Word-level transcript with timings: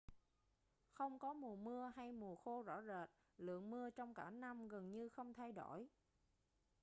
không 0.93 1.19
có 1.19 1.33
mùa 1.33 1.55
mưa 1.55 1.91
hay 1.95 2.11
mùa 2.11 2.35
khô 2.35 2.61
rõ 2.63 2.81
rệt 2.81 3.09
lượng 3.37 3.69
mưa 3.69 3.89
trong 3.89 4.13
cả 4.13 4.29
năm 4.29 4.67
gần 4.67 4.91
như 4.91 5.09
không 5.09 5.33
thay 5.33 5.51
đổi 5.51 5.87